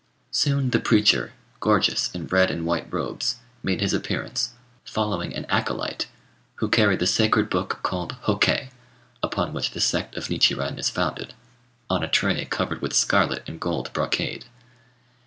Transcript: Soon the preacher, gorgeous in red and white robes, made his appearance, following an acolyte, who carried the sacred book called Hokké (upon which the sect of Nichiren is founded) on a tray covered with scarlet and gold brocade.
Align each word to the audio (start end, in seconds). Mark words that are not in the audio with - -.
Soon 0.31 0.71
the 0.71 0.79
preacher, 0.79 1.31
gorgeous 1.59 2.09
in 2.09 2.25
red 2.25 2.49
and 2.49 2.65
white 2.65 2.91
robes, 2.91 3.35
made 3.61 3.81
his 3.81 3.93
appearance, 3.93 4.49
following 4.83 5.31
an 5.35 5.45
acolyte, 5.47 6.07
who 6.55 6.67
carried 6.69 6.97
the 6.97 7.05
sacred 7.05 7.51
book 7.51 7.81
called 7.83 8.15
Hokké 8.23 8.69
(upon 9.21 9.53
which 9.53 9.69
the 9.69 9.79
sect 9.79 10.15
of 10.15 10.31
Nichiren 10.31 10.79
is 10.79 10.89
founded) 10.89 11.35
on 11.87 12.01
a 12.01 12.07
tray 12.07 12.43
covered 12.45 12.81
with 12.81 12.95
scarlet 12.95 13.43
and 13.47 13.59
gold 13.61 13.93
brocade. 13.93 14.45